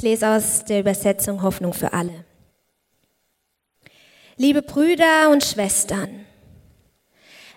[0.00, 2.24] Ich lese aus der Übersetzung Hoffnung für alle.
[4.36, 6.24] Liebe Brüder und Schwestern,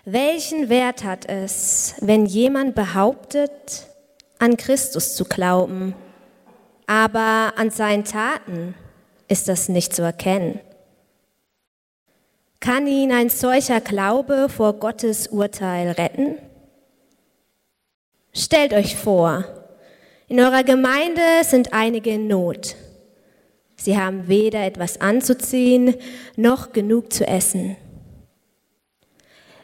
[0.04, 3.86] welchen Wert hat es, wenn jemand behauptet,
[4.40, 5.94] an Christus zu glauben,
[6.88, 8.74] aber an seinen Taten
[9.28, 10.58] ist das nicht zu erkennen?
[12.58, 16.38] Kann ihn ein solcher Glaube vor Gottes Urteil retten?
[18.32, 19.61] Stellt euch vor,
[20.32, 22.74] in eurer Gemeinde sind einige in Not.
[23.76, 25.94] Sie haben weder etwas anzuziehen
[26.36, 27.76] noch genug zu essen.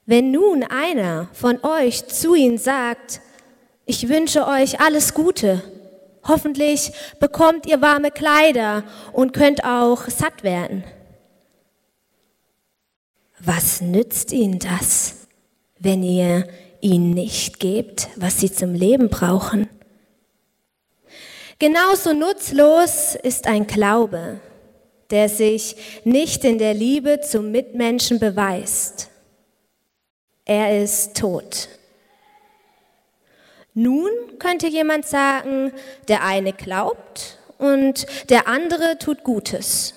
[0.04, 3.22] Wenn nun einer von euch zu ihnen sagt,
[3.86, 5.62] ich wünsche euch alles Gute,
[6.24, 10.84] hoffentlich bekommt ihr warme Kleider und könnt auch satt werden.
[13.40, 15.14] Was nützt ihnen das,
[15.78, 16.46] wenn ihr
[16.82, 19.66] ihnen nicht gebt, was sie zum Leben brauchen?
[21.60, 24.38] Genauso nutzlos ist ein Glaube,
[25.10, 29.10] der sich nicht in der Liebe zum Mitmenschen beweist.
[30.44, 31.68] Er ist tot.
[33.74, 35.72] Nun könnte jemand sagen,
[36.06, 39.94] der eine glaubt und der andere tut Gutes.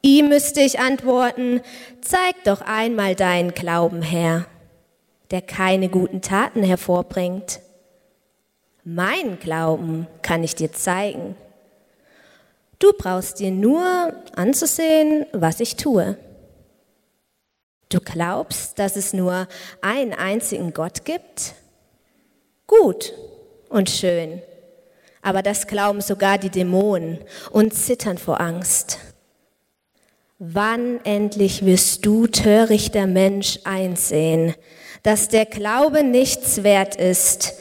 [0.00, 1.60] Ihm müsste ich antworten,
[2.00, 4.46] zeig doch einmal deinen Glauben her,
[5.30, 7.60] der keine guten Taten hervorbringt.
[8.90, 11.36] Mein Glauben kann ich dir zeigen.
[12.78, 16.16] Du brauchst dir nur anzusehen, was ich tue.
[17.90, 19.46] Du glaubst, dass es nur
[19.82, 21.52] einen einzigen Gott gibt?
[22.66, 23.12] Gut
[23.68, 24.40] und schön.
[25.20, 27.18] Aber das glauben sogar die Dämonen
[27.50, 29.00] und zittern vor Angst.
[30.38, 34.54] Wann endlich wirst du, törichter Mensch, einsehen,
[35.02, 37.52] dass der Glaube nichts wert ist,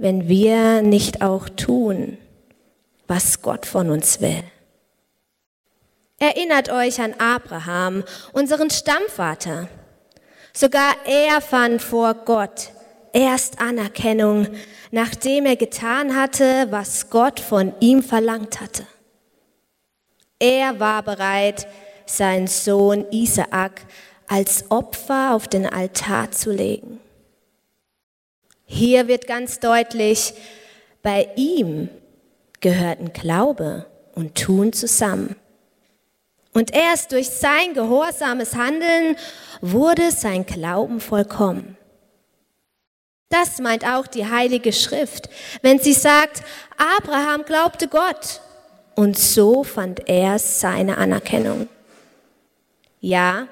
[0.00, 2.16] wenn wir nicht auch tun,
[3.06, 4.42] was Gott von uns will.
[6.18, 9.68] Erinnert euch an Abraham, unseren Stammvater.
[10.54, 12.70] Sogar er fand vor Gott
[13.12, 14.48] erst Anerkennung,
[14.90, 18.86] nachdem er getan hatte, was Gott von ihm verlangt hatte.
[20.38, 21.66] Er war bereit,
[22.06, 23.82] seinen Sohn Isaak
[24.26, 27.00] als Opfer auf den Altar zu legen.
[28.72, 30.32] Hier wird ganz deutlich,
[31.02, 31.88] bei ihm
[32.60, 35.34] gehörten Glaube und Tun zusammen.
[36.52, 39.16] Und erst durch sein gehorsames Handeln
[39.60, 41.76] wurde sein Glauben vollkommen.
[43.28, 45.28] Das meint auch die Heilige Schrift,
[45.62, 46.44] wenn sie sagt,
[46.78, 48.40] Abraham glaubte Gott
[48.94, 51.68] und so fand er seine Anerkennung.
[53.00, 53.48] Ja,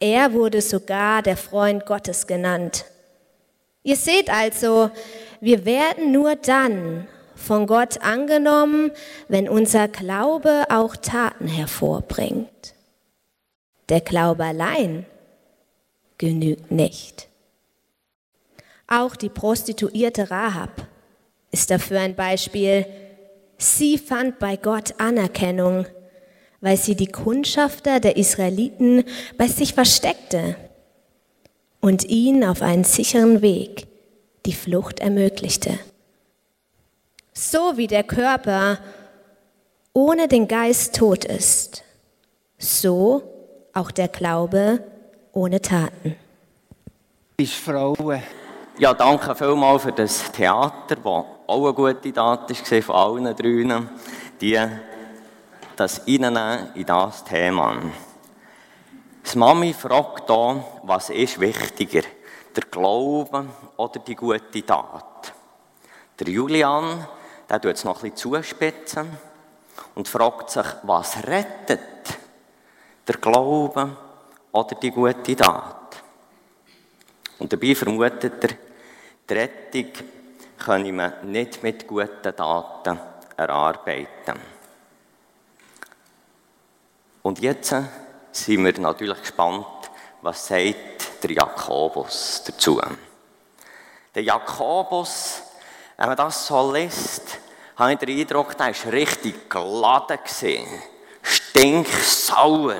[0.00, 2.86] er wurde sogar der Freund Gottes genannt.
[3.82, 4.90] Ihr seht also,
[5.40, 8.92] wir werden nur dann von Gott angenommen,
[9.28, 12.74] wenn unser Glaube auch Taten hervorbringt.
[13.88, 15.04] Der Glaube allein
[16.18, 17.28] genügt nicht.
[18.86, 20.86] Auch die Prostituierte Rahab
[21.50, 22.86] ist dafür ein Beispiel.
[23.58, 25.86] Sie fand bei Gott Anerkennung,
[26.60, 29.04] weil sie die Kundschafter der Israeliten
[29.36, 30.56] bei sich versteckte
[31.82, 33.86] und ihnen auf einen sicheren Weg
[34.46, 35.78] die Flucht ermöglichte.
[37.34, 38.78] So wie der Körper
[39.92, 41.82] ohne den Geist tot ist,
[42.58, 43.22] so
[43.74, 44.82] auch der Glaube
[45.32, 46.16] ohne Taten.
[47.36, 47.94] Ist Frau.
[48.78, 53.90] Ja, danke vielmals für das Theater, das auch eine gute Tat war von allen drinnen,
[54.40, 54.58] die
[55.76, 57.76] das reinnehmen in das Thema.
[59.30, 62.02] Die Mami fragt hier, was ist wichtiger,
[62.54, 63.46] der Glaube
[63.76, 65.32] oder die gute Tat?
[66.18, 67.06] Der Julian,
[67.48, 69.08] der tut es noch ein bisschen zuspitzen
[69.94, 72.18] und fragt sich, was rettet?
[73.06, 73.96] Der Glaube
[74.52, 76.02] oder die gute Tat?
[77.38, 78.50] Und dabei vermutet er,
[79.28, 79.92] die Rettung
[80.58, 83.00] könne man nicht mit guten Taten
[83.36, 84.38] erarbeiten.
[87.22, 87.74] Und jetzt
[88.32, 89.66] sind wir natürlich gespannt,
[90.22, 92.80] was sagt der Jakobus dazu.
[94.14, 95.42] Der Jakobus,
[95.96, 97.38] wenn man das so liest,
[97.76, 100.18] habe ich den Eindruck, der war richtig geladen.
[101.22, 102.78] Stinksauer.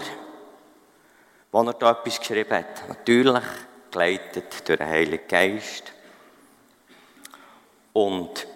[1.52, 2.88] Als er da etwas geschrieben hat.
[2.88, 3.44] Natürlich
[3.90, 5.92] geleitet durch den Heiligen Geist.
[7.92, 8.46] Und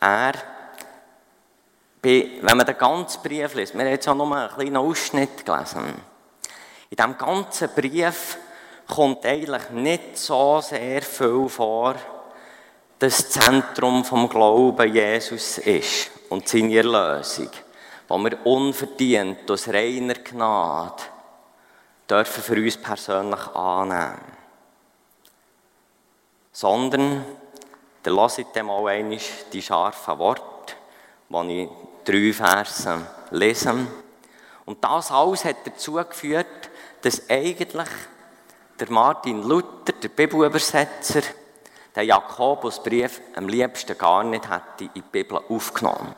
[0.00, 0.34] er
[2.02, 5.94] wenn man den ganzen Brief liest, wir haben jetzt auch nur einen kleinen Ausschnitt gelesen,
[6.90, 8.36] in diesem ganzen Brief
[8.88, 11.94] kommt eigentlich nicht so sehr viel vor,
[12.98, 20.14] dass das Zentrum vom Glauben Jesus ist und seine Erlösung, die wir unverdient aus reiner
[20.14, 21.02] Gnade
[22.08, 24.20] dürfen für uns persönlich annehmen.
[26.50, 27.24] Sondern,
[28.02, 29.20] dann lasst dem mal einmal
[29.52, 30.74] die scharfen Worte,
[31.28, 31.68] die ich
[32.04, 33.86] drei Verse lese.
[34.66, 36.69] Und das alles hat dazu geführt,
[37.02, 37.88] dass eigentlich
[38.78, 41.22] der Martin Luther, der Bibelübersetzer,
[41.94, 46.14] den Jakobusbrief am liebsten gar nicht hätte in die Bibel aufgenommen.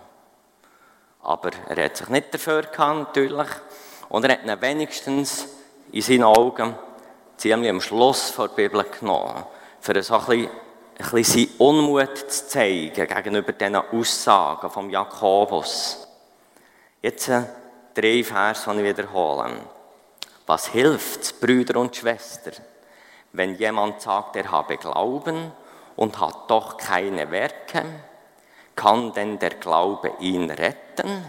[1.23, 3.49] Aber er hat sich nicht dafür gehabt, natürlich.
[4.09, 5.49] Und er hat ihn wenigstens
[5.93, 6.75] in seinen Augen
[7.37, 9.45] ziemlich am Schluss der Bibel genommen,
[9.81, 10.51] für so ein bisschen,
[10.99, 16.07] ein bisschen seinen Unmut zu zeigen gegenüber diesen Aussagen vom Jakobus.
[17.01, 17.43] Jetzt äh,
[17.95, 19.51] drei Vers, die ich wiederhole.
[20.53, 22.53] Was hilft, Brüder und Schwestern,
[23.33, 25.51] wenn jemand sagt, er habe Glauben
[25.97, 27.83] und hat doch keine Werke?
[28.77, 31.25] Kann denn der Glaube ihn retten?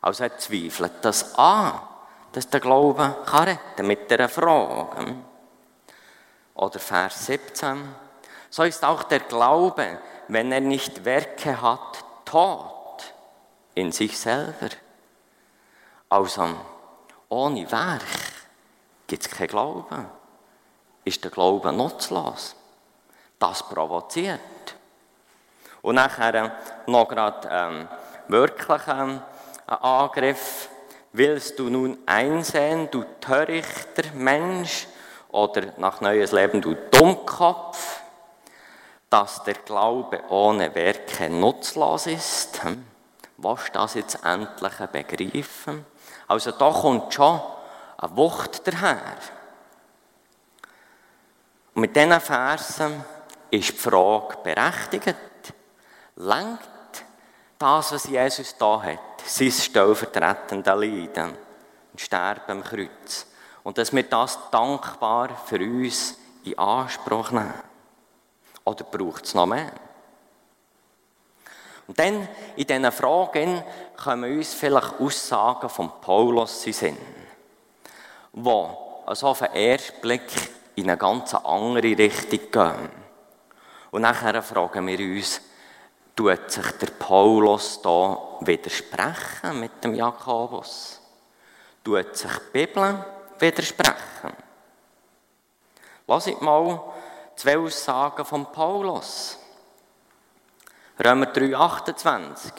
[0.00, 1.82] Also er zweifelt das an,
[2.32, 5.16] dass der Glaube kann retten mit der Frage.
[6.54, 7.94] Oder Vers 17.
[8.48, 13.12] So ist auch der Glaube, wenn er nicht Werke hat, tot
[13.74, 14.70] in sich selber.
[16.08, 16.54] Also,
[17.28, 18.02] ohne Werk
[19.06, 20.06] gibt es keinen Glauben.
[21.04, 22.54] Ist der Glaube nutzlos?
[23.38, 24.40] Das provoziert.
[25.82, 26.52] Und nachher
[26.86, 27.88] noch gerade ähm,
[28.28, 29.22] wirklich ähm,
[29.66, 30.68] ein Angriff.
[31.12, 34.86] Willst du nun einsehen, du törichter Mensch,
[35.30, 38.00] oder nach neues Leben, du Dummkopf,
[39.10, 42.62] dass der Glaube ohne Werke nutzlos ist?
[42.62, 42.84] Hm?
[43.36, 45.84] Was das jetzt endlich begreifen?
[46.28, 47.40] Also da kommt schon
[47.96, 49.16] eine Wucht daher.
[51.74, 53.04] Und mit diesen Versen
[53.50, 55.16] ist die Frage berechtigt.
[56.16, 57.04] Lenkt
[57.58, 61.36] das, was Jesus da hat, sein stellvertretende Leiden
[61.92, 63.26] und Sterben am Kreuz,
[63.62, 67.54] und dass wir das dankbar für uns in Anspruch nehmen?
[68.64, 69.72] Oder braucht es noch mehr?
[71.88, 73.64] Und dann in diesen Fragen
[73.96, 76.98] kommen uns vielleicht Aussagen von Paulus in Sinn,
[78.34, 78.66] die
[79.06, 80.30] also auf den ersten Blick
[80.76, 82.90] in eine ganz andere Richtung gehen.
[83.90, 85.40] Und nachher fragen wir uns,
[86.14, 91.00] tut sich der Paulus da widersprechen mit dem Jakobus?
[91.82, 93.02] Tut sich die Bibel
[93.38, 94.36] widersprechen?
[96.06, 96.82] Lass ich mal
[97.34, 99.37] zwei Aussagen von Paulus.
[101.04, 102.52] Römer 3, 28.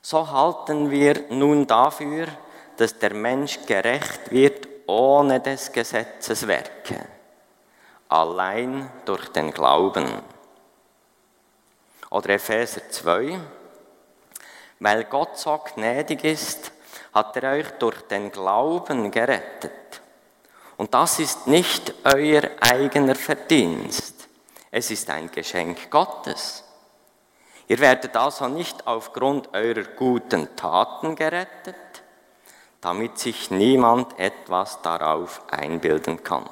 [0.00, 2.28] So halten wir nun dafür,
[2.76, 7.04] dass der Mensch gerecht wird ohne des Gesetzes Werke,
[8.08, 10.06] allein durch den Glauben.
[12.10, 13.38] Oder Epheser 2,
[14.78, 16.70] weil Gott so gnädig ist,
[17.12, 19.72] hat er euch durch den Glauben gerettet.
[20.76, 24.28] Und das ist nicht euer eigener Verdienst,
[24.70, 26.62] es ist ein Geschenk Gottes.
[27.68, 31.76] Ihr werdet also nicht aufgrund eurer guten Taten gerettet,
[32.80, 36.48] damit sich niemand etwas darauf einbilden kann.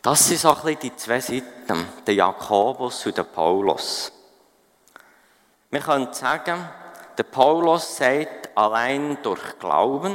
[0.00, 4.12] Das sind auch ein die zwei Seiten, der Jakobus und der Paulus.
[5.70, 6.66] Wir können sagen,
[7.18, 10.14] der Paulus sagt allein durch Glauben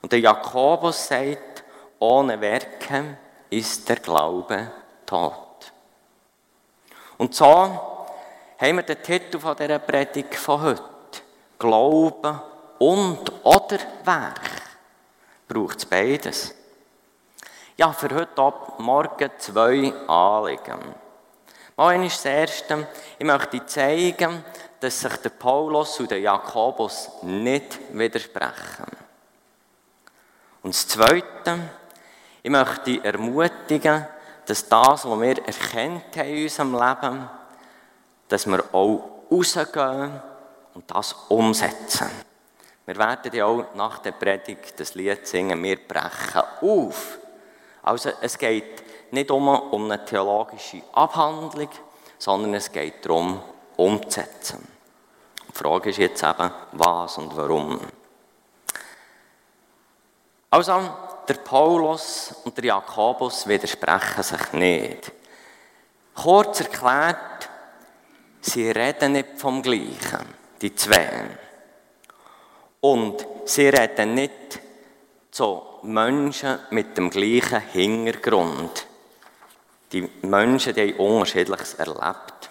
[0.00, 1.64] und der Jakobus sagt,
[1.98, 3.18] ohne Werke
[3.50, 4.70] ist der Glaube
[5.04, 5.45] tot.
[7.18, 10.82] Und so haben wir den Titel von dieser Predigt von heute.
[11.58, 12.40] Glauben
[12.78, 14.40] und oder Werk.
[15.48, 16.54] Braucht es beides.
[17.76, 20.94] Ja, für heute ab morgen zwei Anliegen.
[21.76, 24.44] Mal ist das erste, ich möchte zeigen,
[24.80, 28.86] dass sich der Paulus und der Jakobus nicht widersprechen.
[30.62, 31.58] Und das zweite,
[32.42, 34.06] ich möchte ermutigen,
[34.46, 37.30] dass das, was wir erkennt haben in unserem Leben,
[38.28, 40.22] dass wir auch rausgehen
[40.74, 42.10] und das umsetzen.
[42.86, 47.18] Wir werden ja auch nach der Predigt das Lied singen, wir brechen auf.
[47.82, 51.70] Also es geht nicht um, um eine theologische Abhandlung,
[52.18, 53.42] sondern es geht darum,
[53.76, 54.66] umzusetzen.
[55.48, 57.80] Die Frage ist jetzt eben, was und warum.
[60.50, 60.90] Also,
[61.28, 65.12] der Paulus und der Jakobus widersprechen sich nicht.
[66.14, 67.48] Kurz erklärt,
[68.40, 70.26] sie reden nicht vom Gleichen,
[70.60, 71.26] die zwei.
[72.80, 74.60] Und sie reden nicht
[75.30, 78.86] zu Menschen mit dem gleichen Hintergrund.
[79.92, 82.50] Die Menschen, die haben unterschiedliches erlebt.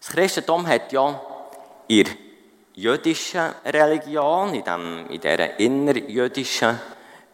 [0.00, 1.20] Das Christentum hat ja
[1.86, 2.14] in der
[2.74, 6.78] jüdischen Religion, in, dem, in dieser innerjüdischen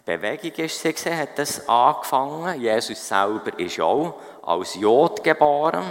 [0.05, 2.61] Bewegung ist sie hat das angefangen.
[2.61, 5.83] Jesus selber ist ja auch als Jod geboren.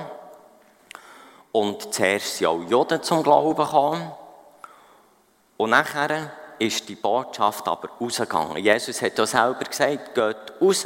[1.51, 4.11] Und zuerst sind auch Juden zum Glauben gekommen.
[5.57, 8.57] Und nachher ist die Botschaft aber rausgegangen.
[8.57, 10.85] Jesus hat ja selber gesagt, geht raus.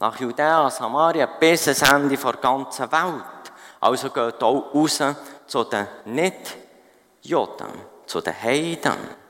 [0.00, 3.52] Nach Judäa, Samaria, bis ans Ende der ganzen Welt.
[3.80, 5.00] Also geht auch raus
[5.46, 7.72] zu den Nicht-Juden,
[8.06, 9.21] zu den Heiden.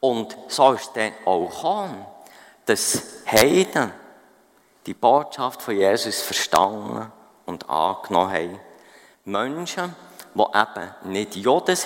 [0.00, 2.06] Und so ist es dann auch gekommen,
[2.66, 3.92] dass Heiden
[4.86, 7.10] die Botschaft von Jesus verstanden
[7.46, 8.60] und angenommen haben.
[9.24, 9.94] Menschen,
[10.34, 11.76] die eben nicht Juden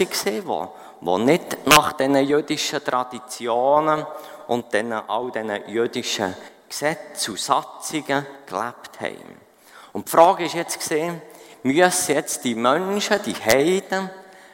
[0.47, 0.69] waren,
[1.01, 4.05] die, nicht nach diesen jüdischen Traditionen
[4.49, 6.35] und diesen, all diesen jüdischen
[6.69, 9.41] Gesetzen und Satzungen gelebt haben.
[9.93, 10.79] Und die Frage ist jetzt
[11.63, 14.11] müssen jetzt die Menschen, die Heiden,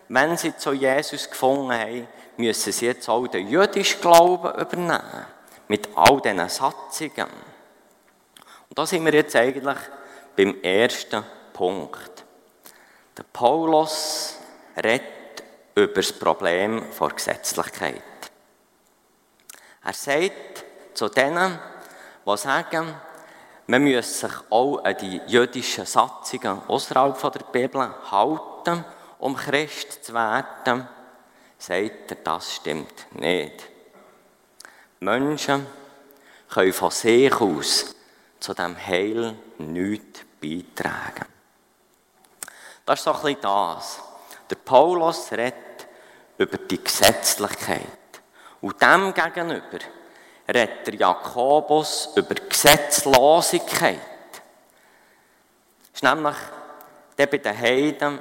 [0.08, 5.26] wenn sie zu Jesus gefunden haben, müssen sie jetzt auch den jüdischen Glauben übernehmen.
[5.68, 7.26] Mit all diesen Satzungen.
[8.68, 9.78] Und da sind wir jetzt eigentlich
[10.36, 12.24] beim ersten Punkt.
[13.16, 14.36] Der Paulus
[14.76, 15.42] redet
[15.74, 18.02] über das Problem der Gesetzlichkeit.
[19.82, 20.64] Er sagt
[20.94, 21.58] zu denen,
[22.26, 22.94] die sagen,
[23.68, 28.84] man müsse sich auch an die jüdischen Satzungen außerhalb der Bibel halten,
[29.18, 30.88] um Christ zu werden,
[31.58, 33.68] sagt er, das stimmt nicht.
[35.00, 35.66] Menschen
[36.48, 37.94] können von sich aus
[38.40, 41.26] zu dem Heil nichts beitragen.
[42.84, 44.00] Das ist so ein bisschen das.
[44.48, 45.86] Der Paulus redet
[46.38, 47.82] über die Gesetzlichkeit.
[48.60, 49.78] Und dem gegenüber
[50.48, 54.00] redet der Jakobus über Gesetzlosigkeit.
[55.92, 56.36] Das ist nämlich
[57.18, 58.18] der bei den Heiden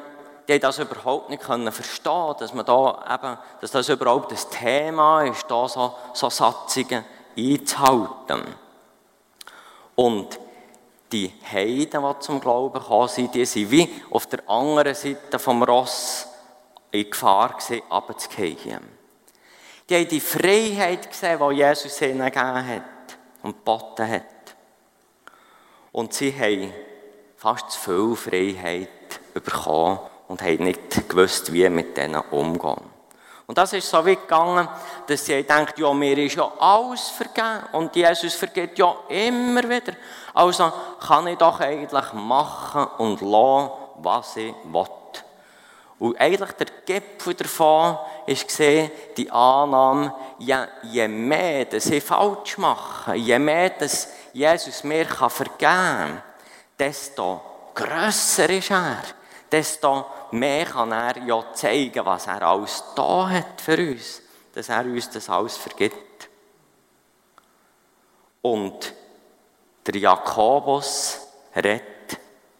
[0.47, 5.49] die das überhaupt nicht können dass man da eben, dass das überhaupt das Thema ist,
[5.49, 7.03] da so, so Satzungen
[7.37, 8.43] einzuhalten.
[9.95, 10.39] Und
[11.11, 15.63] die Heiden, die zum Glauben gekommen sind, die sind wie auf der anderen Seite vom
[15.63, 16.27] Ross
[16.91, 18.95] in Gefahr gewesen, runterzugehen.
[19.89, 22.83] Die haben die Freiheit gesehen, die Jesus ihnen gegeben hat
[23.43, 24.23] und geboten hat.
[25.91, 26.73] Und sie haben
[27.37, 28.89] fast zu viel Freiheit
[29.33, 32.95] bekommen und haben nicht gewusst, wie mit denen umgehen.
[33.47, 34.67] Und das ist so weit gegangen,
[35.05, 39.93] dass sie denkt, ja, mir ist ja alles vergeben und Jesus vergeht ja immer wieder.
[40.33, 40.71] Also
[41.05, 44.85] kann ich doch eigentlich machen und lassen, was ich will.
[45.97, 52.57] Und eigentlich der Gipfel davon ist gesehen, die Annahme, ja, je mehr dass ich falsch
[52.57, 56.23] mache, je mehr dass Jesus mir vergeben kann,
[56.77, 57.41] desto
[57.73, 59.03] grösser ist er
[59.51, 64.21] desto mehr kann er ja zeigen, was er alles da hat für uns,
[64.53, 66.29] dass er uns das alles vergibt.
[68.41, 68.93] Und
[69.87, 71.19] der Jakobus
[71.55, 72.19] redet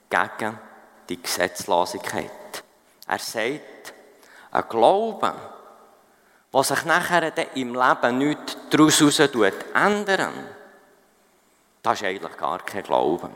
[0.09, 0.59] gegen
[1.09, 2.31] die Gesetzlosigkeit.
[3.07, 3.93] Er sagt,
[4.51, 5.33] ein Glauben,
[6.51, 9.01] was sich nachher im Leben nicht daraus
[9.73, 10.55] ändern
[11.85, 13.29] das ist eigentlich gar kein Glauben.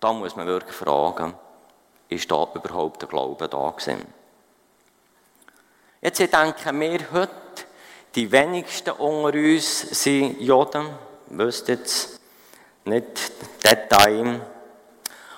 [0.00, 1.34] Da muss man wirklich fragen,
[2.10, 4.04] ist da überhaupt der Glaube da gewesen.
[6.02, 7.30] Jetzt denken wir heute,
[8.14, 10.88] die wenigsten unter uns sind Juden,
[11.28, 12.20] wisst jetzt
[12.84, 13.32] nicht
[13.64, 14.40] Detail.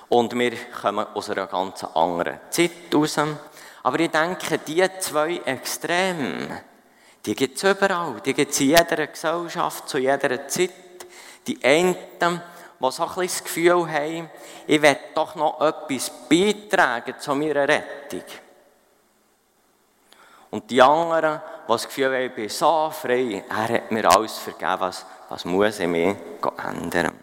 [0.08, 3.18] Und wir kommen aus einer ganz anderen Zeit raus.
[3.82, 6.62] Aber ich denke, die zwei Extreme,
[7.24, 8.20] die gibt es überall.
[8.24, 10.70] Die gibt es in jeder Gesellschaft, zu jeder Zeit.
[11.46, 11.96] Die einen
[12.82, 14.30] die so ein das Gefühl haben,
[14.66, 18.24] ich will doch noch etwas beitragen zu meiner Rettung.
[20.50, 24.38] Und die anderen, die das Gefühl haben, ich bin so frei, er hat mir alles
[24.38, 26.16] vergeben, was, was muss ich mir
[26.58, 27.18] ändern.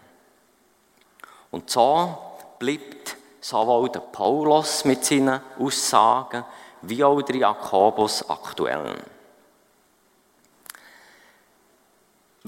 [1.52, 2.18] Und so
[2.58, 6.46] bleibt sowohl der Paulus mit seinen Aussagen,
[6.82, 8.96] wie auch der Jakobus aktuell.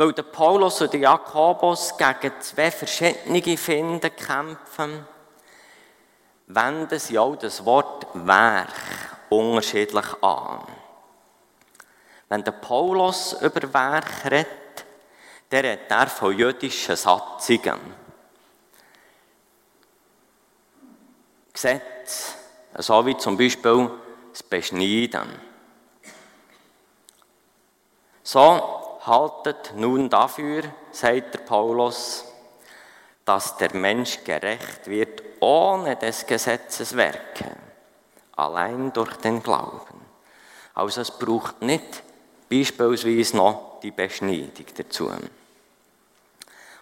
[0.01, 5.05] Weil der Paulus und der Jakobus gegen zwei verschiedene Finden kämpfen,
[6.47, 8.73] wenden sie auch das Wort Werk
[9.29, 10.65] unterschiedlich an.
[12.29, 14.85] Wenn der Paulus über Werk redet,
[15.51, 17.79] der redet er von jüdischen Satzungen.
[21.53, 22.37] Gesetz,
[22.75, 23.91] so wie zum Beispiel
[24.31, 25.29] das Beschneiden.
[28.23, 32.25] So haltet nun dafür, sagt der Paulus,
[33.25, 37.57] dass der Mensch gerecht wird ohne des Gesetzes Werke.
[38.41, 40.01] allein durch den Glauben.
[40.73, 42.03] Also es braucht nicht
[42.49, 45.07] beispielsweise noch die Beschneidung dazu.
[45.07, 45.29] Und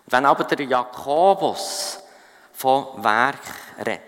[0.07, 1.99] wenn aber der Jakobus
[2.53, 3.39] von Werk
[3.77, 4.01] redet,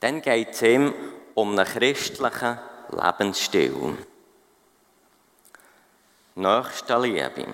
[0.00, 0.94] dann geht es ihm
[1.34, 2.58] um einen christlichen
[2.90, 3.96] Lebensstil.
[6.34, 7.46] Nächstenliebe.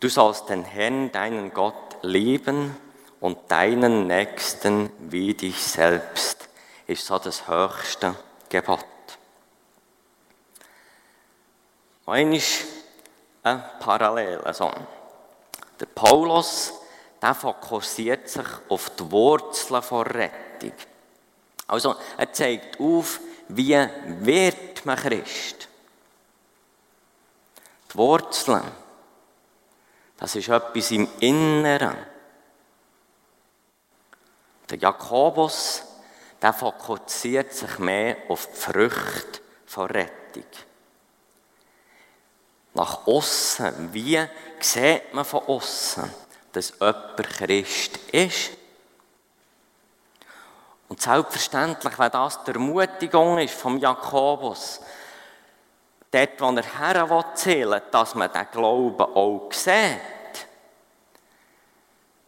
[0.00, 2.76] Du sollst den Herrn, deinen Gott, lieben
[3.20, 6.48] und deinen Nächsten wie dich selbst,
[6.86, 8.16] ist so das höchste
[8.48, 8.84] Gebot.
[12.06, 12.40] Eine
[13.42, 14.44] eine Parallele.
[14.44, 14.70] Also,
[15.78, 16.72] der Paulus
[17.20, 20.72] der fokussiert sich auf die Wurzeln der Rettung.
[21.68, 25.68] Also, er zeigt auf, wie wird man Christ.
[27.92, 28.62] Die Wurzeln,
[30.16, 31.96] das ist etwas im Inneren.
[34.70, 35.82] Der Jakobus,
[36.40, 40.46] der fokussiert sich mehr auf die Früchte von Rettung.
[42.74, 44.26] Nach außen, wie
[44.60, 46.10] sieht man von außen,
[46.52, 48.52] dass jemand Christ ist?
[50.88, 54.80] Und selbstverständlich, wenn das die Ermutigung ist vom Jakobus,
[56.12, 60.46] dort, wo er her zählen dass man den Glauben auch sieht.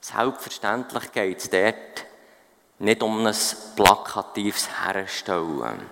[0.00, 2.06] Selbstverständlich geht es dort
[2.78, 3.36] nicht um ein
[3.76, 5.90] plakatives Herstellen.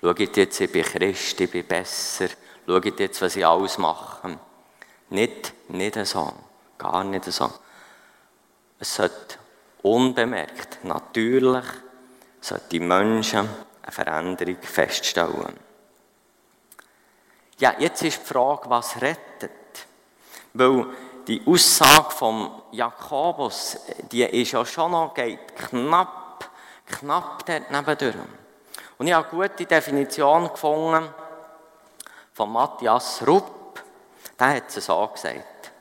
[0.00, 2.28] Schaut jetzt, ich bin Christ, ich bin besser.
[2.66, 4.38] Schaut jetzt, was ich alles mache.
[5.10, 6.32] Nicht, nicht so.
[6.76, 7.50] Gar nicht so.
[8.78, 9.38] Es sollte
[9.82, 11.64] unbemerkt, natürlich,
[12.40, 13.48] sollte die Menschen
[13.82, 15.63] eine Veränderung feststellen.
[17.58, 19.52] Ja, jetzt ist die Frage, was rettet?
[20.52, 20.86] Weil
[21.26, 23.78] die Aussage von Jakobus,
[24.10, 26.50] die ist ja schon noch, geht knapp,
[26.86, 28.16] knapp dort nebendurch.
[28.98, 31.08] Und ich habe eine gute Definition gefunden
[32.32, 33.82] von Matthias Rupp.
[34.38, 35.72] Der hat es so gesagt.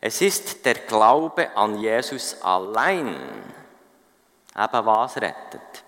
[0.00, 3.16] Es ist der Glaube an Jesus allein,
[4.56, 5.84] eben was rettet.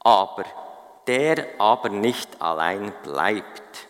[0.00, 0.44] Aber
[1.06, 3.88] der aber nicht allein bleibt,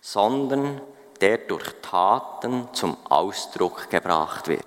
[0.00, 0.80] sondern
[1.20, 4.64] der durch Taten zum Ausdruck gebracht wird.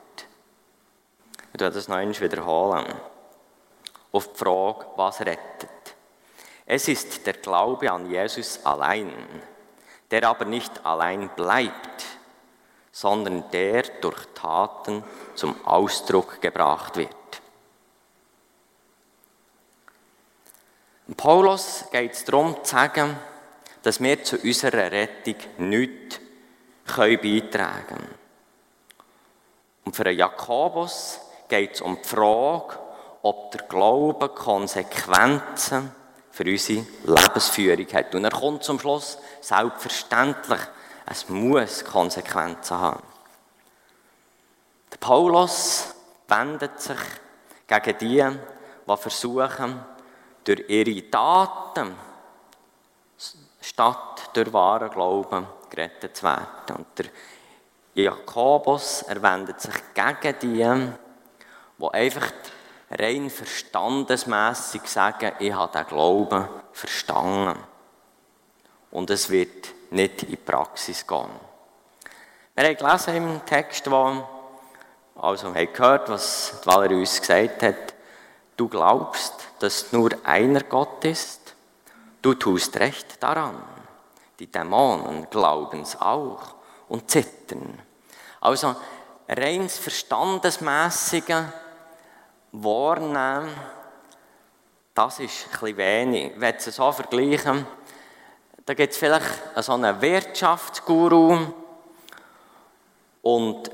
[1.53, 2.93] Ich werde das noch einmal wiederholen.
[4.11, 5.69] Auf die Frage, was rettet.
[6.65, 9.11] Es ist der Glaube an Jesus allein,
[10.11, 12.05] der aber nicht allein bleibt,
[12.91, 15.03] sondern der durch Taten
[15.35, 17.09] zum Ausdruck gebracht wird.
[21.17, 23.17] Paulus geht es darum zu sagen,
[23.81, 26.19] dass wir zu unserer Rettung nichts
[26.85, 28.15] beitragen können.
[29.85, 32.79] Und für Jakobus geht es um die Frage,
[33.21, 35.93] ob der Glaube Konsequenzen
[36.31, 38.15] für unsere Lebensführung hat.
[38.15, 40.61] Und er kommt zum Schluss, selbstverständlich,
[41.05, 43.03] es muss Konsequenzen haben.
[44.91, 45.93] Der Paulus
[46.27, 46.97] wendet sich
[47.67, 48.25] gegen die,
[48.87, 49.83] die versuchen,
[50.43, 51.95] durch ihre Taten
[53.61, 56.75] statt durch wahren Glauben gerettet zu werden.
[56.75, 57.05] Und der
[57.93, 60.91] Jakobus er wendet sich gegen die,
[61.77, 62.31] die einfach
[62.91, 67.57] rein verstandesmässig sagen, ich habe den Glauben verstanden.
[68.91, 71.29] Und es wird nicht in die Praxis gehen.
[72.55, 74.27] Wir haben gelesen im Text, wo,
[75.15, 77.92] also haben gehört, was Valerie uns gesagt hat.
[78.55, 81.55] Du glaubst, dass nur einer Gott ist.
[82.21, 83.61] Du tust recht daran.
[84.39, 86.55] Die Dämonen glauben es auch
[86.87, 87.81] und zittern.
[88.41, 88.75] Also
[89.27, 91.43] reins verstandesmäßige
[92.51, 93.53] Wahrnehmen,
[94.93, 96.33] das ist ein wenig.
[96.35, 97.65] Wenn es so vergleichen,
[98.65, 99.25] da gibt es vielleicht
[99.57, 101.47] so einen Wirtschaftsguru
[103.23, 103.71] und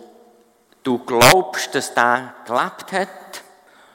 [0.83, 3.43] du glaubst, dass der gelebt hat.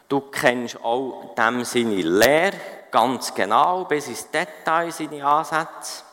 [0.09, 2.59] Du kennst auch dem seine Lehre
[2.90, 6.05] ganz genau, bis ins Detail seine Ansätze.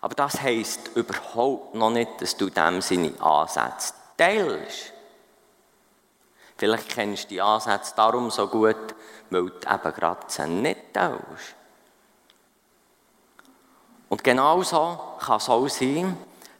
[0.00, 4.92] Aber das heisst überhaupt noch nicht, dass du dem seine Ansätze teilst.
[6.56, 8.94] Vielleicht kennst du die Ansätze darum so gut,
[9.30, 11.54] weil du eben gerade nicht teilst.
[14.10, 16.16] Und genauso kann es auch sein,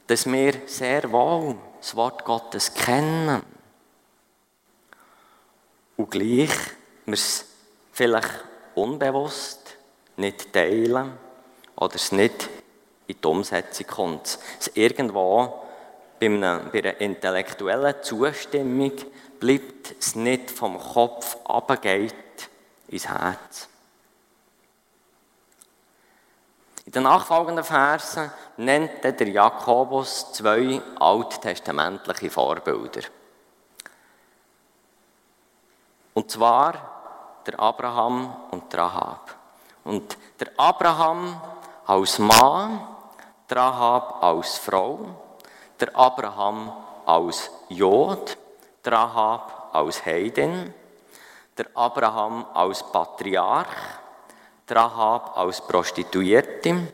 [0.07, 3.43] dass wir sehr wohl das Wort Gottes kennen.
[6.01, 6.49] Und gleich
[7.05, 7.45] wir es
[7.93, 8.43] vielleicht
[8.75, 9.77] unbewusst
[10.17, 11.13] nicht teilen
[11.77, 12.49] oder es nicht
[13.07, 14.39] in die Umsetzung kommt.
[14.59, 15.63] Es irgendwo
[16.19, 18.93] bei einer, bei einer intellektuellen Zustimmung
[19.39, 22.15] bleibt es nicht vom Kopf abgeht
[22.89, 23.69] ins Herz.
[26.87, 33.03] In den nachfolgenden Versen nennt der Jakobus zwei alttestamentliche Vorbilder.
[36.21, 39.35] Und zwar der Abraham und der Rahab.
[39.85, 41.41] Und der Abraham
[41.87, 42.87] als Mann,
[43.49, 44.99] der Rahab als Frau,
[45.81, 46.73] der Abraham
[47.07, 48.37] als Jod,
[48.85, 50.75] der Rahab als Heidin,
[51.57, 53.75] der Abraham als Patriarch,
[54.69, 56.93] der Rahab als Prostituierte.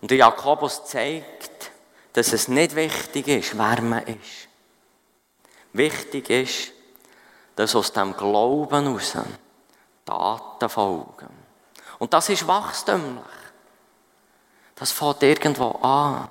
[0.00, 1.70] Und der Jakobus zeigt,
[2.14, 4.48] dass es nicht wichtig ist, wer man ist.
[5.74, 6.79] Wichtig ist,
[7.56, 9.16] dass aus dem Glauben heraus
[10.04, 11.30] Taten folgen.
[11.98, 13.24] Und das ist wachstümlich.
[14.74, 16.28] Das fängt irgendwo an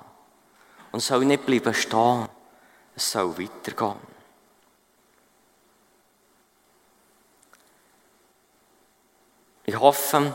[0.92, 2.28] und soll nicht bleiben stehen.
[2.96, 4.10] Es soll weitergehen.
[9.64, 10.34] Ich hoffe,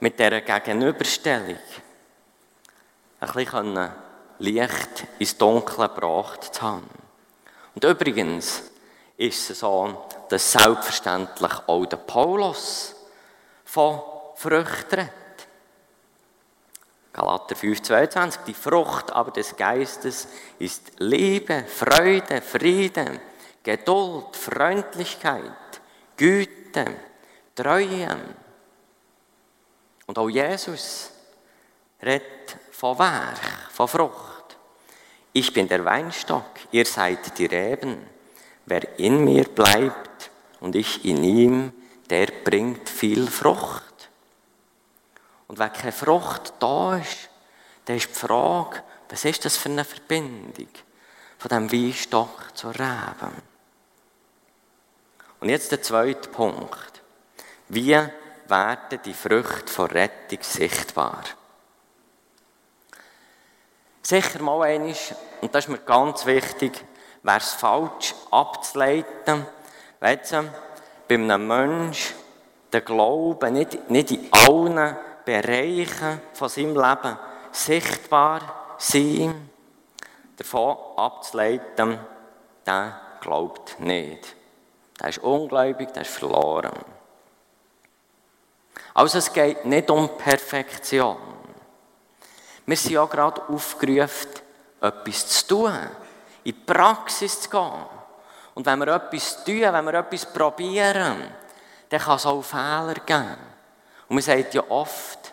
[0.00, 1.58] mit dieser Gegenüberstellung
[3.20, 3.90] ein bisschen
[4.38, 6.88] Licht ins Dunkle gebracht zu haben.
[7.74, 8.62] Und übrigens
[9.18, 12.94] ist es so, dass selbstverständlich auch der Paulus
[13.64, 14.00] von
[14.36, 15.12] Früchten redet.
[17.12, 18.42] Galater 5, 22.
[18.46, 20.28] Die Frucht aber des Geistes
[20.60, 23.20] ist Liebe, Freude, Frieden,
[23.64, 25.42] Geduld, Freundlichkeit,
[26.16, 26.86] Güte,
[27.56, 28.16] Treue.
[30.06, 31.10] Und auch Jesus
[32.00, 33.40] redet von Werk,
[33.72, 34.56] von Frucht.
[35.32, 38.17] Ich bin der Weinstock, ihr seid die Reben.
[38.70, 41.72] Wer in mir bleibt und ich in ihm,
[42.10, 44.10] der bringt viel Frucht.
[45.46, 47.30] Und wenn keine Frucht da ist,
[47.86, 50.68] dann ist die Frage, was ist das für eine Verbindung
[51.38, 53.32] von dem Weinstock zur Rebe?
[55.40, 57.02] Und jetzt der zweite Punkt.
[57.68, 61.24] Wie werden die Früchte von Rettung sichtbar?
[64.02, 66.84] Sicher mal eines, und das ist mir ganz wichtig,
[67.28, 69.46] wäre es falsch abzuleiten,
[70.00, 70.50] weißt du,
[71.06, 72.16] bei einem Menschen
[72.72, 77.18] den Glauben nicht, nicht in allen Bereichen von seinem Leben
[77.52, 79.50] sichtbar sein,
[80.38, 81.98] davon abzuleiten,
[82.66, 84.34] der glaubt nicht.
[84.98, 86.72] Der ist ungläubig, der ist verloren.
[88.94, 91.18] Also es geht nicht um Perfektion.
[92.64, 94.30] Wir sind ja gerade aufgerufen,
[94.80, 95.74] etwas zu tun,
[96.44, 97.86] in die Praxis zu gehen.
[98.54, 101.32] Und wenn wir etwas tun, wenn wir etwas probieren,
[101.88, 103.36] dann kann es auch Fehler geben.
[104.08, 105.32] Und man sagt ja oft,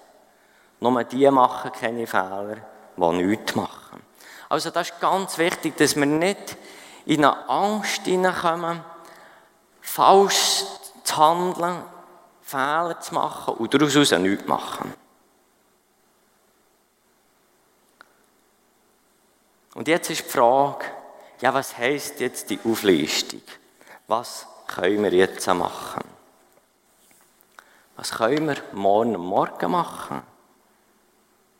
[0.80, 2.58] nur die machen keine Fehler,
[2.98, 4.02] die nichts machen.
[4.50, 6.58] Also das ist ganz wichtig, dass wir nicht
[7.06, 8.82] in eine Angst hineinkommen,
[9.82, 10.64] falsch
[11.04, 11.82] zu handeln,
[12.42, 14.94] Fehler zu machen und daraus nichts machen.
[19.76, 20.86] Und jetzt ist die Frage,
[21.42, 23.42] ja, was heisst jetzt die Auflistung?
[24.08, 26.02] Was können wir jetzt machen?
[27.98, 30.24] Was können wir morgen Morgen machen?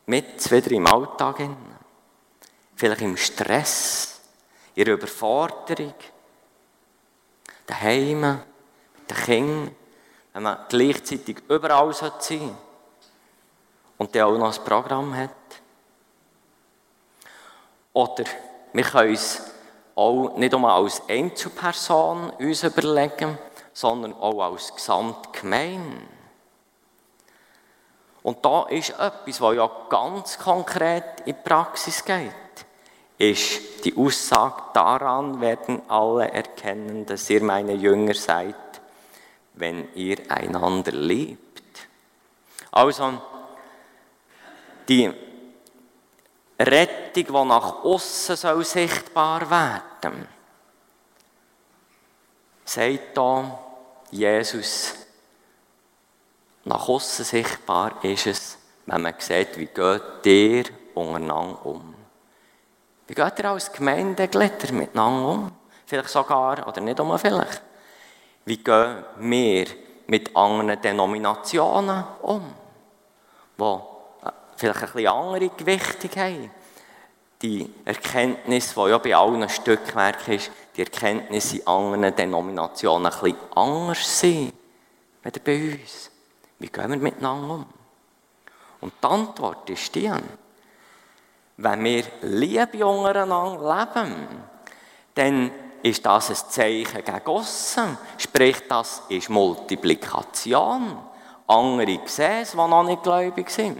[0.06, 1.46] Mit wieder im Alltag.
[2.74, 4.20] Vielleicht im Stress,
[4.74, 5.94] in der Überforderung,
[7.66, 9.76] daheim, mit den Kindern,
[10.32, 12.54] wenn man gleichzeitig überall sein sollte
[13.98, 15.35] und dann auch noch ein Programm hat.
[17.96, 18.24] Oder
[18.74, 19.40] wir können uns
[19.94, 23.38] auch nicht nur als Einzelperson uns überlegen,
[23.72, 26.02] sondern auch als Gesamtgemeinde.
[28.22, 32.32] Und da ist etwas, was ja ganz konkret in die Praxis geht,
[33.16, 38.54] ist die Aussage, daran werden alle erkennen, dass ihr meine Jünger seid,
[39.54, 41.62] wenn ihr einander liebt.
[42.72, 43.22] Also,
[44.86, 45.14] die
[46.58, 50.26] Rettung, die nach außen sichtbar werden
[52.66, 53.58] soll, sagt da
[54.10, 54.94] Jesus,
[56.64, 60.64] nach außen sichtbar ist es, wenn man sieht, wie geht ihr
[60.94, 61.94] untereinander um.
[63.06, 65.52] Wie geht ihr als Gemeindeglieder miteinander um?
[65.86, 67.62] Vielleicht sogar, oder nicht um vielleicht.
[68.44, 69.66] Wie gehen wir
[70.06, 72.54] mit anderen Denominationen um,
[73.58, 73.95] äh,
[74.56, 76.50] vielleicht ein bisschen andere Gewichtung haben?
[77.42, 83.36] Die Erkenntnis, die ja bei allen Stückwerken ist, die Erkenntnis in anderen Denominationen ein bisschen
[83.54, 84.52] anders sind,
[85.22, 86.10] als bei uns.
[86.58, 87.66] Wie gehen wir miteinander um?
[88.80, 90.10] Und die Antwort ist die,
[91.58, 94.26] wenn wir Liebe untereinander leben,
[95.14, 95.50] dann
[95.82, 97.96] ist das ein Zeichen gegen aussen.
[98.18, 100.98] Sprich, das ist Multiplikation.
[101.46, 103.78] Andere sehen es, die noch nicht gläubig sind.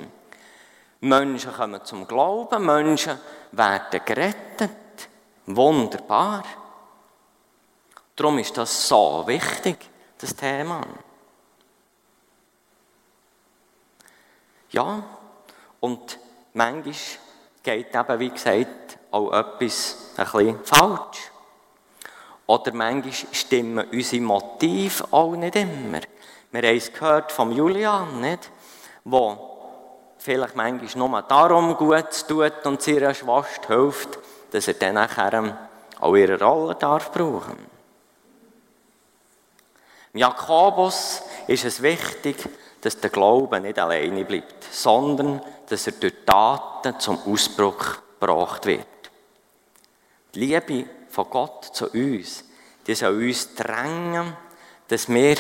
[1.09, 3.19] Menschen kommen zum Glauben, Menschen
[3.53, 4.71] werden gerettet.
[5.47, 6.45] Wunderbar.
[8.15, 9.77] Darum ist das so wichtig,
[10.19, 10.81] das Thema.
[14.71, 15.03] Ja,
[15.81, 16.19] und
[16.55, 16.95] manchmal
[17.63, 21.31] geht eben, wie gesagt, auch etwas ein bisschen falsch.
[22.47, 26.01] Oder manchmal stimmen unsere Motive auch nicht immer.
[26.51, 28.51] Wir haben es gehört vom Julian, nicht?
[29.05, 29.56] Wo
[30.19, 34.19] vielleicht manchmal nur darum gut tut und seiner Schwester hilft,
[34.51, 35.69] dass er dann nachher
[36.01, 37.57] auch ihre Rolle darf brauchen.
[40.13, 42.37] Jakobus ist es wichtig,
[42.81, 48.87] dass der Glaube nicht alleine bleibt, sondern dass er durch Taten zum Ausbruch gebracht wird.
[50.35, 52.45] Die Liebe von Gott zu uns,
[52.87, 54.37] die soll uns drängen,
[54.89, 55.37] dass wir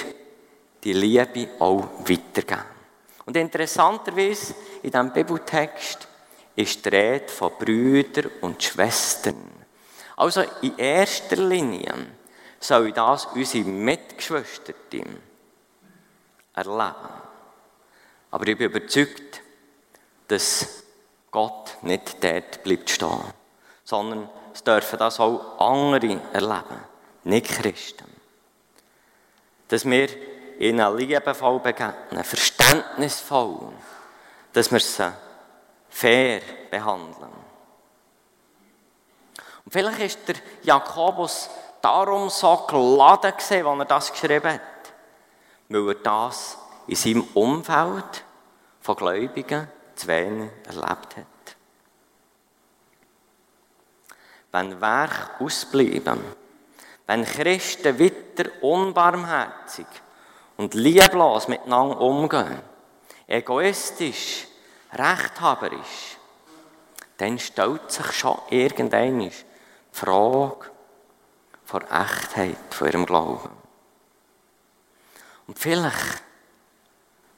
[0.82, 2.75] die Liebe auch weitergeben.
[3.26, 6.06] Und interessanterweise, in diesem Bibeltext
[6.54, 9.50] ist die Rede von Brüdern und Schwestern.
[10.16, 11.92] Also in erster Linie
[12.58, 14.72] soll das unsere Mitgeschwister
[16.54, 16.94] erleben.
[18.30, 19.42] Aber ich bin überzeugt,
[20.28, 20.84] dass
[21.30, 23.20] Gott nicht dort bleibt stehen,
[23.84, 26.80] sondern es dürfen das auch andere erleben,
[27.24, 28.06] nicht Christen.
[29.68, 30.08] Dass wir
[30.58, 33.72] ihnen liebevoll begegnen, verständnisvoll,
[34.52, 35.12] dass wir sie
[35.88, 36.40] fair
[36.70, 37.32] behandeln.
[39.64, 41.50] Und vielleicht ist der Jakobus
[41.82, 44.60] darum so geladen gewesen, als er das geschrieben hat,
[45.68, 48.24] weil er das in seinem Umfeld
[48.80, 51.26] von Gläubigen zu wenig erlebt hat.
[54.52, 56.20] Wenn Werk ausbleiben,
[57.06, 59.86] wenn Christen wieder unbarmherzig
[60.56, 62.60] und lieblos miteinander umgehen,
[63.26, 64.46] egoistisch,
[64.92, 66.16] rechthaberisch,
[67.18, 69.44] dann stellt sich schon irgendeine die
[69.92, 70.70] Frage
[71.64, 73.50] vor Echtheit von ihrem Glauben.
[75.46, 76.22] Und vielleicht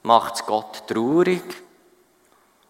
[0.03, 1.43] macht es Gott traurig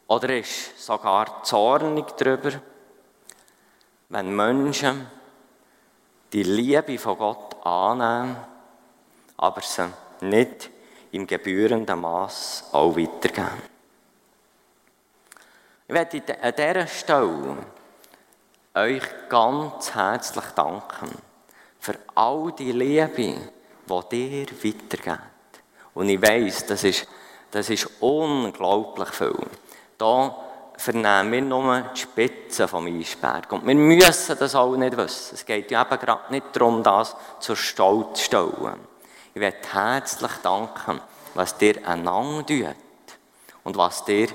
[0.07, 2.59] oder ist sogar zornig darüber,
[4.09, 5.09] wenn Menschen
[6.33, 8.37] die Liebe von Gott annehmen,
[9.37, 9.87] aber sie
[10.21, 10.69] nicht
[11.11, 13.61] im gebührenden Maß auch weitergeben.
[15.87, 17.57] Ich werde an dieser Stelle
[18.75, 21.09] euch ganz herzlich danken
[21.79, 25.19] für all die Liebe, die dir weitergeht.
[25.95, 27.07] Und ich weiss, das ist,
[27.49, 29.47] das ist unglaublich viel.
[29.97, 30.35] Da
[30.77, 33.51] vernehmen wir nur die Spitze vom Eisberg.
[33.51, 35.35] Und wir müssen das auch nicht wissen.
[35.35, 38.79] Es geht ja eben gerade nicht darum, das zur Stau zu stellen.
[39.33, 41.01] Ich möchte herzlich danken,
[41.35, 42.75] was dir einander tut
[43.63, 44.27] und was dir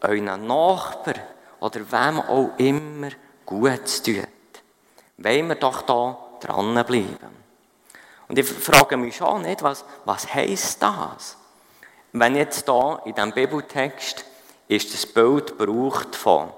[0.00, 1.20] euren Nachbarn
[1.60, 3.10] oder wem auch immer
[3.46, 4.28] gut tut.
[5.18, 7.44] Wollen wir doch da dranbleiben.
[8.28, 11.36] Und ich frage mich schon nicht, was, was heisst das?
[12.12, 14.24] Wenn jetzt da in diesem Bibeltext
[14.66, 16.50] ist das Bild gebraucht von,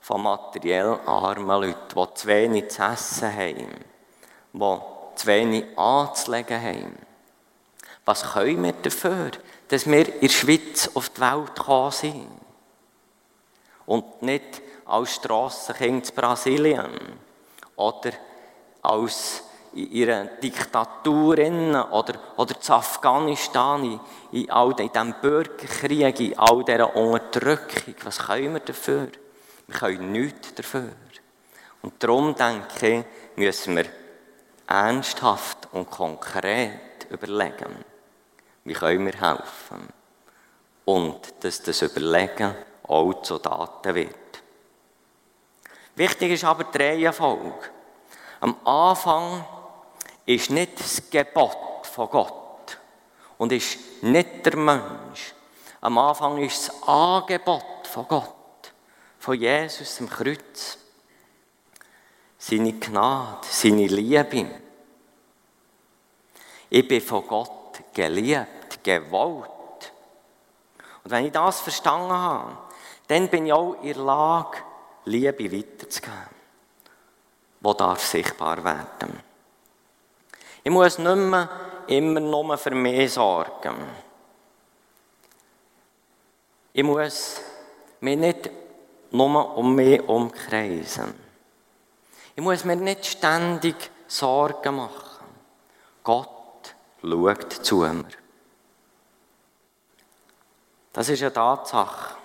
[0.00, 3.68] von materiell armen Leuten, die zu wenig zu essen haben,
[4.52, 4.78] die
[5.14, 7.03] zu wenig anzulegen haben.
[8.04, 9.30] Was können wir dafür,
[9.68, 12.28] dass wir in der Schweiz auf die Welt gekommen sind?
[13.86, 16.90] Und nicht als Strassenkind in Brasilien
[17.76, 18.12] oder
[18.82, 21.38] als in ihrer Diktatur
[21.90, 24.00] oder, oder zu Afghanistan, in,
[24.32, 27.94] in all in diesem Bürgerkrieg, in all dieser Unterdrückung.
[28.04, 29.08] Was können wir dafür?
[29.66, 30.92] Wir können nichts dafür.
[31.82, 33.04] Und darum denke ich,
[33.36, 33.86] müssen wir
[34.66, 37.84] ernsthaft und konkret überlegen,
[38.64, 39.88] wie können wir helfen.
[40.84, 44.14] Und dass das Überlegen auch zu Daten wird.
[45.96, 47.70] Wichtig ist aber die Reihenfolge.
[48.40, 49.44] Am Anfang
[50.26, 52.78] ist nicht das Gebot von Gott
[53.38, 55.34] und ist nicht der Mensch.
[55.80, 58.72] Am Anfang ist das Angebot von Gott,
[59.18, 60.78] von Jesus am Kreuz.
[62.38, 64.50] Seine Gnade, seine Liebe.
[66.68, 69.50] Ich bin von Gott geliebt, gewollt.
[71.02, 72.56] Und wenn ich das verstanden habe,
[73.08, 74.58] dann bin ich auch in der Lage,
[75.06, 76.34] Liebe weiterzugeben,
[77.60, 79.20] die darf sichtbar werden.
[80.62, 81.48] Ich muss nicht mehr
[81.88, 83.76] immer nur für mich sorgen.
[86.72, 87.40] Ich muss
[88.00, 88.50] mich nicht
[89.10, 91.14] nur um mich umkreisen.
[92.34, 93.76] Ich muss mir nicht ständig
[94.08, 95.26] Sorgen machen.
[96.02, 96.33] Gott
[97.04, 98.04] schaut zu mir.
[100.92, 102.16] Das ist eine Tatsache,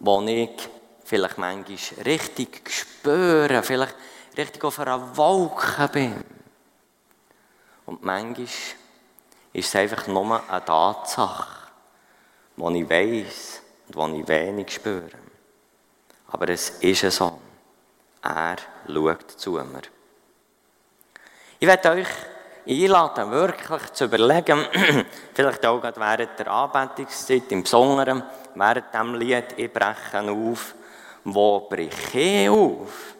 [0.00, 0.68] die ich
[1.04, 3.96] vielleicht manchmal richtig spüre, vielleicht
[4.36, 6.24] richtig auf einer Wolke bin.
[7.86, 8.46] Und manchmal
[9.52, 11.70] ist es einfach nur eine Tatsache,
[12.56, 13.62] die ich weiss
[13.94, 15.10] und die ich wenig spüre.
[16.28, 17.38] Aber es ist so.
[18.22, 19.82] Er schaut zu mir.
[21.58, 22.08] Ich werde euch
[22.66, 24.66] einladen, wirklich zu überlegen,
[25.34, 28.22] vielleicht auch gerade während der Anbetungszeit, im Besonderen,
[28.54, 30.74] während dem Lied, ich breche auf,
[31.24, 33.14] wo breche ich auf?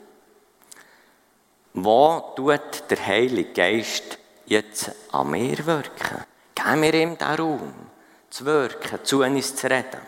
[1.74, 6.24] Wo tut der Heilige Geist jetzt an mir wirken?
[6.54, 7.72] Geben wir ihm den Raum,
[8.28, 10.00] zu wirken, zu uns zu reden.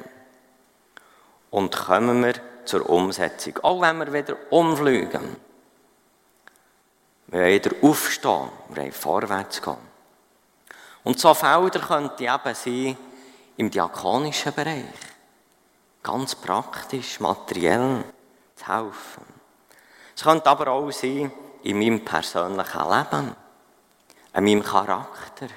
[1.51, 3.59] Und kommen wir zur Umsetzung.
[3.63, 5.37] Auch wenn wir wieder umfliegen.
[7.35, 9.77] Wir wollen wieder aufstehen, wir wollen vorwärts gehen.
[11.03, 12.97] Und so Felder könnte eben sein
[13.57, 14.85] im diakonischen Bereich.
[16.01, 18.05] Ganz praktisch, materiell
[18.55, 19.25] zu helfen.
[20.15, 21.33] Es könnte aber auch sein
[21.65, 23.35] in meinem persönlichen Leben,
[24.33, 25.49] in meinem Charakter,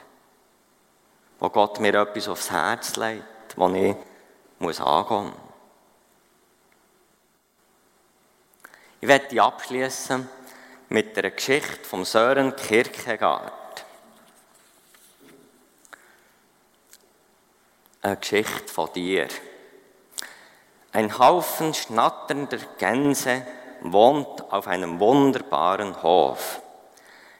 [1.37, 3.95] wo Gott mir etwas aufs Herz legt, wo ich
[4.57, 5.33] muss angehen muss.
[8.99, 10.27] Ich werde abschließen
[10.89, 13.53] mit der Geschichte vom Sören Kierkegaard.
[18.01, 19.27] Eine Geschichte von dir.
[20.93, 23.45] Ein Haufen schnatternder Gänse
[23.81, 26.61] wohnt auf einem wunderbaren Hof.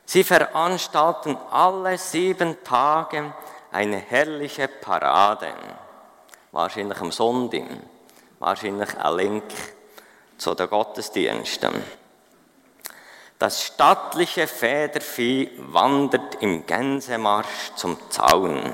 [0.06, 3.34] Sie veranstalten alle sieben Tage
[3.72, 5.54] eine herrliche Parade.
[6.52, 7.64] Wahrscheinlich am Sonntag,
[8.40, 9.44] wahrscheinlich ein Link
[10.38, 12.07] zu den Gottesdiensten.
[13.40, 18.74] Das stattliche Federvieh wandert im Gänsemarsch zum Zaun,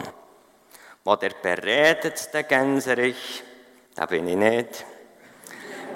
[1.03, 3.43] wo der beredetste Gänserich,
[3.93, 4.85] da bin ich nicht,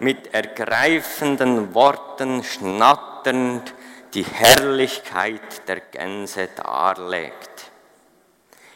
[0.01, 3.73] mit ergreifenden Worten schnatternd
[4.13, 7.71] die Herrlichkeit der Gänse darlegt.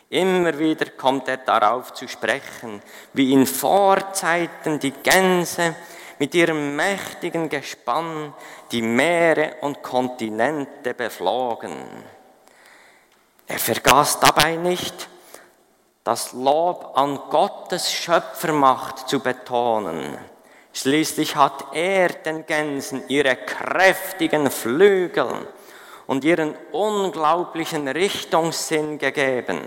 [0.10, 2.82] Immer wieder kommt er darauf zu sprechen,
[3.14, 5.76] wie in Vorzeiten die Gänse
[6.22, 8.36] mit ihrem mächtigen Gespann
[8.72, 11.74] die Meere und Kontinente beflogen.
[13.48, 15.10] Er vergaß dabei nicht,
[16.04, 20.16] das Lob an Gottes Schöpfermacht zu betonen.
[20.74, 25.48] Schließlich hat er den Gänsen ihre kräftigen Flügel
[26.06, 29.60] und ihren unglaublichen Richtungssinn gegeben,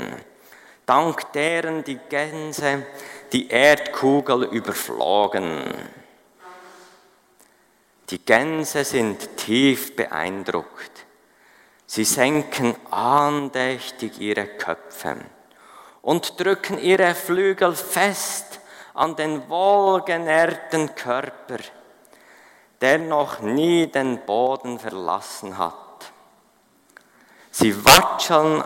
[0.87, 2.87] dank deren die Gänse
[3.33, 6.04] die Erdkugel überflogen.
[8.15, 11.05] Die Gänse sind tief beeindruckt.
[11.85, 15.17] Sie senken andächtig ihre Köpfe
[16.01, 18.61] und drücken ihre Flügel fest
[18.95, 21.59] an den wohlgenährten Körper,
[22.81, 26.13] der noch nie den Boden verlassen hat.
[27.51, 28.63] Sie watscheln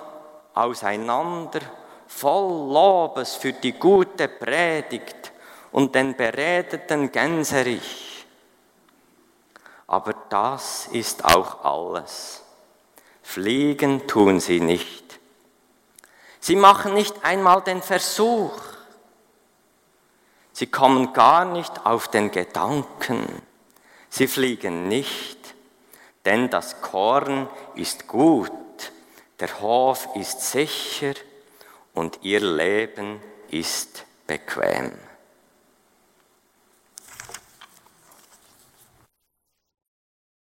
[0.52, 1.60] auseinander
[2.06, 5.32] voll Lobes für die gute Predigt
[5.72, 8.17] und den beredeten Gänserich.
[9.88, 12.42] Aber das ist auch alles.
[13.22, 15.18] Fliegen tun sie nicht.
[16.38, 18.52] Sie machen nicht einmal den Versuch.
[20.52, 23.42] Sie kommen gar nicht auf den Gedanken.
[24.10, 25.54] Sie fliegen nicht,
[26.24, 28.52] denn das Korn ist gut,
[29.40, 31.14] der Hof ist sicher
[31.94, 33.20] und ihr Leben
[33.50, 34.92] ist bequem.